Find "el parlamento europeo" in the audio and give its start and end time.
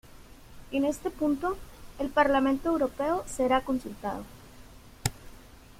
1.99-3.23